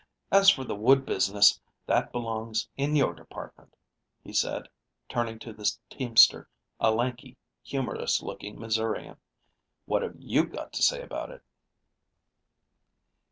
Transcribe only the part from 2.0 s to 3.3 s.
belongs in your